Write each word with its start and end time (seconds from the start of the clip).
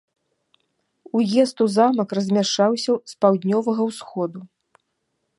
Уезд 1.17 1.57
у 1.65 1.67
замак 1.75 2.15
размяшчаўся 2.19 2.93
з 3.11 3.19
паўднёвага 3.25 3.81
ўсходу. 3.91 4.39